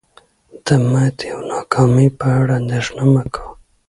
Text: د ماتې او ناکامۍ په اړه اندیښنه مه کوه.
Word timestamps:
د 0.65 0.67
ماتې 0.89 1.27
او 1.35 1.39
ناکامۍ 1.53 2.07
په 2.19 2.25
اړه 2.39 2.53
اندیښنه 2.61 3.03
مه 3.13 3.23
کوه. 3.33 3.51